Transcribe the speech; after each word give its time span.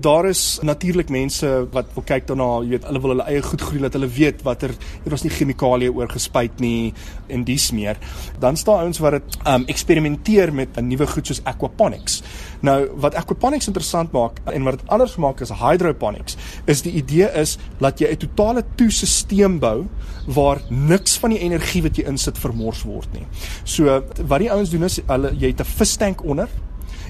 Daar 0.00 0.28
is 0.28 0.58
natuurlik 0.62 1.08
mense 1.08 1.48
wat 1.72 1.88
wil 1.94 2.04
kyk 2.04 2.26
daarna, 2.28 2.46
jy 2.64 2.74
weet, 2.74 2.86
hulle 2.88 3.00
wil 3.00 3.12
hulle 3.14 3.26
eie 3.30 3.42
goed 3.44 3.62
groei 3.64 3.80
dat 3.80 3.94
hulle 3.96 4.08
weet 4.12 4.42
watter 4.44 4.74
er 4.76 5.14
was 5.14 5.22
nie 5.24 5.32
chemikalieë 5.32 5.94
oorgespuit 5.94 6.60
nie 6.60 6.92
en 7.32 7.44
dis 7.48 7.70
meer. 7.72 7.96
Dan 8.42 8.58
staan 8.60 8.84
ouens 8.84 9.00
wat 9.00 9.16
dit 9.16 9.38
um 9.48 9.64
eksperimenteer 9.72 10.52
met 10.52 10.76
'n 10.76 10.88
nuwe 10.88 11.06
goed 11.06 11.26
soos 11.26 11.40
aquaponics. 11.44 12.22
Nou 12.60 12.88
wat 12.96 13.14
aquaponics 13.14 13.66
interessant 13.66 14.12
maak 14.12 14.40
en 14.44 14.64
wat 14.64 14.78
dit 14.78 14.88
anders 14.88 15.16
maak 15.16 15.40
as 15.40 15.50
hydroponics, 15.50 16.36
is 16.66 16.82
die 16.82 16.92
idee 16.92 17.30
is 17.32 17.58
dat 17.78 17.98
jy 17.98 18.10
'n 18.10 18.16
totale 18.16 18.64
toesisteem 18.76 19.58
bou 19.58 19.86
waar 20.26 20.60
niks 20.68 21.16
van 21.18 21.30
die 21.30 21.40
energie 21.40 21.82
wat 21.82 21.96
jy 21.96 22.04
insit 22.04 22.38
vermors 22.38 22.82
word 22.82 23.08
nie. 23.12 23.26
So 23.64 24.02
wat 24.26 24.38
die 24.38 24.50
ouens 24.50 24.70
doen 24.70 24.84
is 24.84 25.00
hulle 25.06 25.32
jy 25.38 25.46
het 25.46 25.60
'n 25.60 25.64
vistank 25.64 26.24
onder 26.24 26.48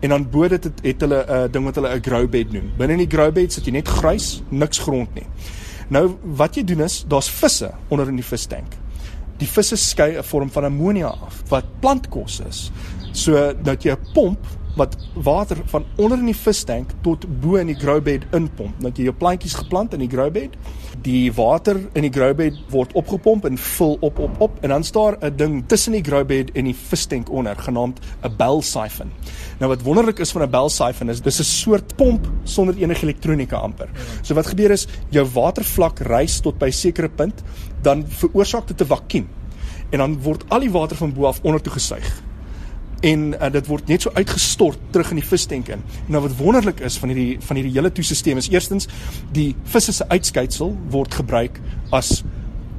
en 0.00 0.08
dan 0.08 0.26
bo 0.30 0.48
dit 0.48 0.64
het, 0.64 0.80
het 0.82 1.00
hulle 1.00 1.24
'n 1.24 1.30
uh, 1.30 1.52
ding 1.52 1.64
wat 1.64 1.74
hulle 1.74 1.94
'n 1.94 2.02
grow 2.02 2.28
bed 2.28 2.52
noem. 2.52 2.72
Binne 2.76 2.92
in 2.92 3.08
die 3.08 3.16
grow 3.16 3.32
bed 3.32 3.52
sit 3.52 3.64
jy 3.64 3.72
net 3.72 3.88
grys, 3.88 4.42
niks 4.48 4.78
grond 4.78 5.14
nie. 5.14 5.26
Nou 5.88 6.16
wat 6.22 6.54
jy 6.54 6.64
doen 6.64 6.80
is, 6.80 7.04
daar's 7.08 7.30
visse 7.30 7.70
onder 7.88 8.08
in 8.08 8.16
die 8.16 8.24
vistank. 8.24 8.76
Die 9.38 9.48
visse 9.48 9.76
skei 9.76 10.16
'n 10.18 10.22
vorm 10.22 10.50
van 10.50 10.64
ammonia 10.64 11.06
af 11.06 11.42
wat 11.48 11.64
plantkos 11.80 12.40
is. 12.48 12.70
So 13.12 13.54
dat 13.62 13.82
jy 13.82 13.90
'n 13.92 14.12
pomp 14.14 14.38
wat 14.76 14.96
water 15.14 15.58
van 15.64 15.84
onder 15.96 16.18
in 16.18 16.28
die 16.30 16.36
vistank 16.36 16.92
tot 17.02 17.24
bo 17.40 17.56
in 17.60 17.70
die 17.70 17.78
grow 17.78 18.00
bed 18.04 18.26
inpomp. 18.36 18.78
Nou 18.82 18.92
jy 18.94 19.08
jou 19.08 19.14
plantjies 19.16 19.56
geplant 19.58 19.94
in 19.96 20.04
die 20.04 20.10
grow 20.10 20.30
bed. 20.32 20.54
Die 21.02 21.30
water 21.34 21.78
in 21.98 22.06
die 22.06 22.12
grow 22.12 22.34
bed 22.36 22.58
word 22.72 22.92
opgepomp 22.98 23.46
en 23.48 23.58
vul 23.58 23.96
op 24.06 24.18
op 24.22 24.40
op 24.44 24.58
en 24.62 24.74
dan 24.74 24.84
staan 24.84 25.16
'n 25.22 25.36
ding 25.36 25.64
tussen 25.66 25.92
die 25.92 26.02
grow 26.04 26.26
bed 26.26 26.50
en 26.54 26.64
die 26.64 26.74
vistank 26.74 27.30
onder 27.30 27.56
genaamd 27.56 28.00
'n 28.22 28.36
bell 28.36 28.60
siphon. 28.62 29.10
Nou 29.58 29.70
wat 29.70 29.82
wonderlik 29.82 30.18
is 30.18 30.30
van 30.30 30.42
'n 30.42 30.50
bell 30.50 30.68
siphon 30.68 31.10
is 31.10 31.20
dis 31.20 31.40
'n 31.40 31.44
soort 31.44 31.96
pomp 31.96 32.26
sonder 32.44 32.76
enige 32.76 33.02
elektronika 33.02 33.56
amper. 33.56 33.88
So 34.22 34.34
wat 34.34 34.46
gebeur 34.46 34.70
is 34.70 34.86
jou 35.08 35.26
watervlak 35.26 35.98
rys 35.98 36.40
tot 36.40 36.58
by 36.58 36.66
'n 36.66 36.72
sekere 36.72 37.08
punt, 37.08 37.42
dan 37.82 38.04
veroorsaak 38.08 38.66
dit 38.66 38.80
'n 38.80 38.86
vakuum. 38.86 39.28
En 39.90 39.98
dan 39.98 40.22
word 40.22 40.44
al 40.48 40.60
die 40.60 40.70
water 40.70 40.96
van 40.96 41.12
bo 41.12 41.24
af 41.24 41.40
onder 41.42 41.60
toe 41.60 41.72
gesuig 41.72 42.27
en 43.06 43.28
uh, 43.34 43.50
dit 43.52 43.68
word 43.70 43.90
net 43.90 44.02
so 44.02 44.10
uitgestort 44.14 44.80
terug 44.94 45.12
in 45.14 45.20
die 45.20 45.26
vistank 45.26 45.70
in. 45.74 45.84
Nou 46.10 46.22
wat 46.24 46.36
wonderlik 46.38 46.82
is 46.86 46.98
van 46.98 47.12
hierdie 47.12 47.38
van 47.44 47.60
hierdie 47.60 47.74
hele 47.76 47.92
toesisteem 47.94 48.40
is 48.40 48.50
eerstens 48.50 48.88
die 49.34 49.52
visse 49.70 49.94
se 49.94 50.08
uitskeitsel 50.08 50.74
word 50.90 51.14
gebruik 51.20 51.60
as 51.94 52.22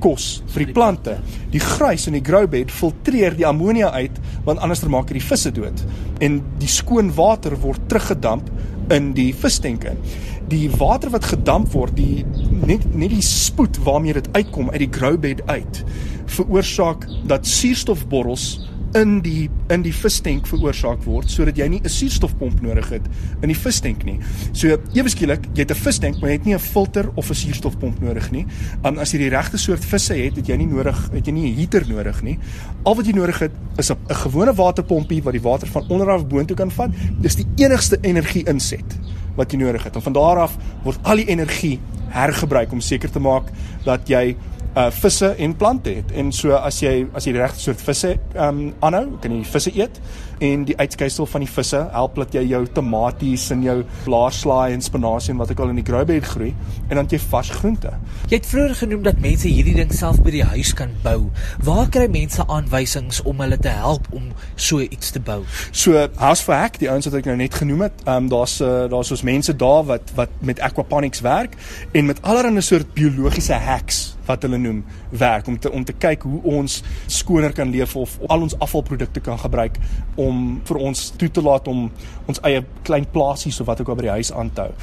kos 0.03 0.39
vir 0.53 0.66
die 0.66 0.76
plante. 0.76 1.17
Die 1.52 1.61
grys 1.64 2.08
in 2.08 2.16
die 2.17 2.23
grow 2.26 2.45
bed 2.52 2.72
filtreer 2.72 3.36
die 3.36 3.48
ammonia 3.48 3.92
uit 3.95 4.16
want 4.48 4.59
anders 4.64 4.84
maak 4.88 5.11
dit 5.11 5.20
die 5.20 5.28
visse 5.28 5.52
dood. 5.56 5.84
En 6.23 6.42
die 6.59 6.72
skoon 6.72 7.14
water 7.16 7.56
word 7.59 7.88
teruggedamp 7.92 8.50
in 8.94 9.11
die 9.14 9.31
vistank 9.36 9.86
in. 9.86 10.00
Die 10.50 10.66
water 10.80 11.11
wat 11.14 11.28
gedamp 11.30 11.70
word, 11.76 11.94
die 12.00 12.26
net 12.66 12.88
net 12.95 13.14
die 13.14 13.26
spoed 13.26 13.78
waarmee 13.86 14.17
dit 14.17 14.30
uitkom 14.33 14.72
uit 14.73 14.81
die 14.81 14.92
grow 14.95 15.20
bed 15.22 15.44
uit, 15.45 15.83
veroorsaak 16.39 17.06
dat 17.30 17.48
suurstofborrels 17.48 18.48
in 18.98 19.20
die 19.22 19.50
in 19.70 19.84
die 19.86 19.94
vistank 19.94 20.48
veroorsaak 20.50 21.04
word 21.06 21.30
sodat 21.30 21.58
jy 21.58 21.68
nie 21.68 21.82
'n 21.84 21.90
suurstofpomp 21.90 22.62
nodig 22.62 22.90
het 22.90 23.06
in 23.42 23.50
die 23.50 23.58
vistank 23.58 24.04
nie. 24.04 24.20
So 24.52 24.78
ewe 24.94 25.09
skielik, 25.09 25.45
jy 25.54 25.62
het 25.62 25.72
'n 25.72 25.76
vistank, 25.76 26.20
maar 26.20 26.30
jy 26.30 26.38
het 26.38 26.45
nie 26.45 26.56
'n 26.56 26.59
filter 26.59 27.10
of 27.16 27.30
'n 27.30 27.36
suurstofpomp 27.36 28.02
nodig 28.02 28.32
nie. 28.32 28.45
En 28.84 28.98
as 28.98 29.12
jy 29.12 29.20
die 29.20 29.30
regte 29.30 29.58
soort 29.58 29.86
visse 29.86 30.14
het, 30.14 30.36
het 30.36 30.48
jy 30.48 30.56
nie 30.56 30.67
nodig, 30.67 31.10
het 31.14 31.26
jy 31.26 31.32
nie 31.32 31.52
'n 31.52 31.56
heater 31.56 31.88
nodig 31.88 32.22
nie. 32.23 32.40
Al 32.84 32.95
wat 32.95 33.06
jy 33.06 33.14
nodig 33.14 33.40
het 33.40 33.52
is 33.78 33.92
'n 33.92 33.98
gewone 34.08 34.54
waterpompie 34.54 35.23
wat 35.23 35.34
die 35.34 35.42
water 35.42 35.67
van 35.67 35.86
onder 35.90 36.10
af 36.10 36.28
boontoe 36.28 36.56
kan 36.56 36.72
vat. 36.72 36.90
Dis 37.22 37.36
die 37.36 37.48
enigste 37.56 37.98
energie 38.02 38.44
inset 38.48 38.98
wat 39.36 39.52
jy 39.52 39.58
nodig 39.58 39.84
het. 39.84 39.95
En 39.95 40.02
van 40.02 40.14
daar 40.14 40.38
af 40.38 40.58
word 40.84 41.00
al 41.02 41.16
die 41.16 41.30
energie 41.30 41.80
hergebruik 42.08 42.72
om 42.72 42.82
seker 42.82 43.12
te 43.12 43.20
maak 43.20 43.44
dat 43.86 44.08
jy 44.08 44.36
uh 44.78 44.88
visse 44.94 45.36
en 45.38 45.56
plante 45.56 45.89
het. 45.89 46.12
En 46.12 46.31
so 46.31 46.53
as 46.53 46.80
jy 46.84 47.08
as 47.17 47.25
jy 47.25 47.34
die 47.34 47.42
regte 47.42 47.62
soort 47.64 47.81
visse 47.81 48.16
um 48.36 48.70
aanhou, 48.86 49.05
kan 49.21 49.33
jy 49.33 49.44
visse 49.48 49.71
eet 49.76 50.02
en 50.45 50.64
die 50.64 50.76
uitskeisel 50.80 51.26
van 51.27 51.44
die 51.44 51.49
visse 51.52 51.80
help 51.92 52.16
dat 52.16 52.36
jy 52.38 52.45
jou 52.48 52.61
tomaties 52.76 53.49
en 53.52 53.64
jou 53.66 53.76
blaarslaai 54.05 54.76
en 54.76 54.83
spinasie 54.83 55.33
en 55.33 55.42
wat 55.42 55.52
ook 55.52 55.64
al 55.66 55.73
in 55.73 55.82
die 55.82 55.86
grow 55.88 56.05
bed 56.08 56.23
groei 56.23 56.54
en 56.88 56.95
dan 56.95 57.10
jy 57.11 57.20
vars 57.30 57.49
groente. 57.60 57.92
Jy 58.30 58.38
het 58.38 58.48
vroeër 58.48 58.76
genoem 58.83 59.04
dat 59.08 59.20
mense 59.23 59.49
hierdie 59.49 59.76
ding 59.76 59.92
self 59.95 60.21
by 60.23 60.33
die 60.38 60.45
huis 60.54 60.71
kan 60.77 60.94
bou. 61.04 61.27
Waar 61.65 61.89
kry 61.92 62.08
mense 62.11 62.45
aanwysings 62.48 63.23
om 63.27 63.42
hulle 63.44 63.60
te 63.60 63.73
help 63.73 64.08
om 64.15 64.30
so 64.55 64.80
iets 64.86 65.11
te 65.15 65.20
bou? 65.20 65.42
So 65.71 66.08
House 66.21 66.45
for 66.45 66.55
Hack, 66.55 66.80
die 66.80 66.92
ouens 66.92 67.10
wat 67.10 67.20
ek 67.20 67.27
nou 67.32 67.36
net 67.42 67.58
genoem 67.60 67.88
het, 67.89 68.05
um 68.08 68.30
daar's 68.32 68.60
uh, 68.64 68.86
daar's 68.92 69.11
ons 69.11 69.26
mense 69.27 69.55
daar 69.60 69.83
wat 69.89 70.14
wat 70.15 70.32
met 70.45 70.61
aquaponics 70.64 71.26
werk 71.26 71.58
en 71.92 72.08
met 72.08 72.21
allerlei 72.21 72.61
soort 72.64 72.94
biologiese 72.95 73.60
hacks 73.60 74.08
wat 74.30 74.45
hulle 74.45 74.60
noem 74.62 74.84
werk 75.10 75.48
om 75.50 75.58
te 75.60 75.72
om 75.73 75.86
te 75.86 75.95
kyk 75.98 76.26
hoe 76.28 76.42
ons 76.60 76.80
skoner 77.10 77.54
kan 77.56 77.72
leef 77.73 77.95
of 78.00 78.17
al 78.30 78.45
ons 78.45 78.56
afvalprodukte 78.62 79.23
kan 79.26 79.40
gebruik 79.42 79.80
om 80.22 80.60
vir 80.70 80.82
ons 80.90 81.06
toe 81.17 81.32
te 81.34 81.44
laat 81.45 81.67
om 81.72 81.88
ons 82.30 82.42
eie 82.48 82.62
klein 82.88 83.08
plasies 83.14 83.60
of 83.62 83.70
wat 83.70 83.82
ook 83.82 83.89
al 83.94 84.00
by 84.00 84.08
die 84.08 84.16
huis 84.20 84.32
aan 84.34 84.52
te 84.54 84.68
hou. 84.68 84.73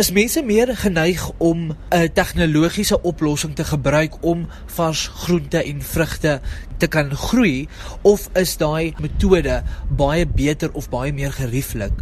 Is 0.00 0.12
mense 0.16 0.42
meer 0.46 0.72
geneig 0.76 1.22
om 1.38 1.76
'n 1.92 2.08
tegnologiese 2.14 3.00
oplossing 3.02 3.54
te 3.54 3.64
gebruik 3.64 4.16
om 4.24 4.46
vars 4.66 5.06
groente 5.24 5.62
en 5.62 5.82
vrugte 5.82 6.40
te 6.78 6.86
kan 6.86 7.10
groei 7.10 7.68
of 8.02 8.28
is 8.34 8.56
daai 8.56 8.94
metode 9.00 9.62
baie 9.88 10.26
beter 10.26 10.70
of 10.72 10.88
baie 10.88 11.12
meer 11.12 11.32
gerieflik? 11.32 11.92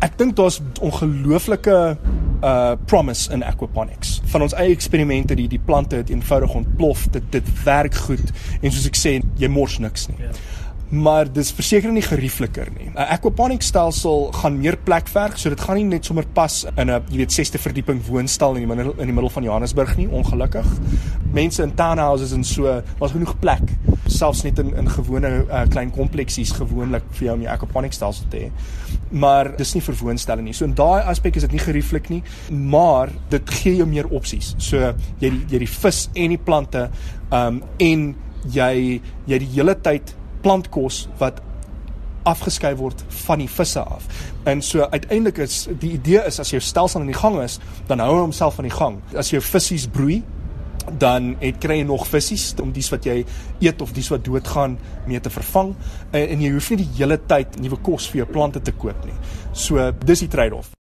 Ek 0.00 0.18
dink 0.18 0.36
daar's 0.36 0.60
ongelooflike 0.80 1.98
uh 2.42 2.76
promise 2.86 3.32
in 3.32 3.42
aquaponics. 3.42 4.13
Van 4.34 4.42
ons 4.42 4.56
eie 4.58 4.74
eksperimente 4.74 5.36
die 5.38 5.46
die 5.48 5.62
plante 5.62 6.02
het 6.02 6.10
eenvoudig 6.10 6.56
ontplof. 6.58 7.06
Dit 7.14 7.30
dit 7.30 7.50
werk 7.62 7.94
goed 8.08 8.34
en 8.60 8.72
soos 8.72 8.90
ek 8.90 8.98
sê, 8.98 9.18
jy 9.38 9.50
mors 9.52 9.78
niks 9.82 10.08
nie. 10.10 10.18
Ja 10.26 10.34
maar 10.94 11.26
dis 11.32 11.50
verseker 11.54 11.92
nie 11.92 12.02
geriefliker 12.04 12.68
nie. 12.78 12.88
'n 12.94 13.06
Aquaponic 13.16 13.62
stelsel 13.62 14.30
gaan 14.32 14.58
meer 14.58 14.76
plek 14.76 15.08
verg, 15.08 15.38
so 15.38 15.48
dit 15.48 15.60
gaan 15.60 15.76
nie 15.76 15.84
net 15.84 16.04
sommer 16.04 16.26
pas 16.32 16.64
in 16.76 16.90
'n 16.90 17.02
jy 17.10 17.16
weet 17.16 17.32
6ste 17.32 17.58
verdieping 17.58 18.02
woonstel 18.06 18.54
in 18.54 18.68
die 18.68 18.74
middel 18.74 18.94
in 18.98 19.06
die 19.06 19.14
middel 19.14 19.30
van 19.30 19.42
Johannesburg 19.42 19.96
nie, 19.96 20.08
ongelukkig. 20.08 20.66
Mense 21.32 21.62
in 21.62 21.74
townhouses 21.74 22.32
en 22.32 22.44
so, 22.44 22.82
daar's 22.98 23.12
genoeg 23.12 23.38
plek, 23.38 23.62
selfs 24.06 24.42
net 24.42 24.58
in 24.58 24.74
in 24.76 24.90
gewone 24.90 25.46
uh, 25.50 25.62
klein 25.68 25.90
kompleksies 25.90 26.52
gewoonlik 26.52 27.02
vir 27.10 27.24
jou 27.24 27.34
om 27.34 27.42
'n 27.42 27.46
aquaponic 27.46 27.92
stelsel 27.92 28.24
te 28.28 28.36
hê. 28.36 28.50
Maar 29.10 29.56
dis 29.56 29.74
nie 29.74 29.82
vir 29.82 29.94
woonstelling 29.94 30.44
nie. 30.44 30.52
So 30.52 30.64
in 30.64 30.74
daai 30.74 31.02
aspek 31.02 31.36
is 31.36 31.42
dit 31.42 31.52
nie 31.52 31.60
gerieflik 31.60 32.08
nie, 32.08 32.22
maar 32.50 33.08
dit 33.28 33.50
gee 33.50 33.76
jou 33.76 33.86
meer 33.86 34.06
opsies. 34.06 34.54
So 34.58 34.94
jy 35.18 35.30
die, 35.30 35.44
jy 35.48 35.58
die 35.58 35.68
vis 35.68 36.08
en 36.14 36.28
die 36.28 36.38
plante, 36.38 36.90
um, 37.32 37.62
en 37.78 38.14
jy 38.52 39.00
jy 39.26 39.38
die 39.38 39.50
hele 39.54 39.74
tyd 39.74 40.14
plantkos 40.44 41.06
wat 41.20 41.40
afgeskei 42.28 42.72
word 42.76 43.02
van 43.26 43.42
die 43.42 43.50
visse 43.50 43.80
af. 43.80 44.06
En 44.48 44.62
so 44.64 44.86
uiteindelik 44.92 45.42
is 45.44 45.64
die 45.80 45.94
idee 45.98 46.22
is 46.28 46.40
as 46.40 46.52
jou 46.54 46.60
stelsel 46.62 47.04
in 47.04 47.12
die 47.12 47.18
gang 47.18 47.40
is, 47.42 47.58
dan 47.88 48.00
hou 48.00 48.14
hy 48.14 48.22
homself 48.22 48.58
aan 48.58 48.68
die 48.68 48.76
gang. 48.76 49.00
As 49.16 49.32
jou 49.32 49.42
visse 49.44 49.90
broei, 49.92 50.22
dan 51.00 51.34
het 51.40 51.58
kry 51.62 51.78
jy 51.80 51.86
nog 51.88 52.06
visse 52.08 52.56
om 52.62 52.72
dies 52.74 52.90
wat 52.92 53.06
jy 53.08 53.22
eet 53.62 53.82
of 53.82 53.92
dies 53.96 54.10
wat 54.12 54.24
doodgaan 54.24 54.76
mee 55.08 55.20
te 55.20 55.32
vervang 55.32 55.72
en, 56.12 56.20
en 56.20 56.42
jy 56.44 56.50
hoef 56.52 56.70
nie 56.72 56.82
die 56.82 56.90
hele 56.98 57.18
tyd 57.28 57.56
nuwe 57.62 57.78
kos 57.84 58.08
vir 58.12 58.24
jou 58.24 58.28
plante 58.34 58.60
te 58.64 58.74
koop 58.76 59.06
nie. 59.08 59.16
So 59.52 59.90
dis 60.04 60.24
die 60.26 60.30
trade-off. 60.32 60.70